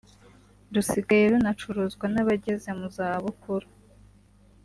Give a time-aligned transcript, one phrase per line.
[0.73, 3.67] rusigaye runacuruzwa n’abageze mu za bukuru